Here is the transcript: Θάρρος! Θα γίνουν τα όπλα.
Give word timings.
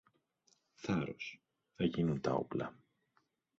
Θάρρος! 0.73 1.39
Θα 1.75 1.83
γίνουν 1.85 2.21
τα 2.21 2.33
όπλα. 2.33 2.75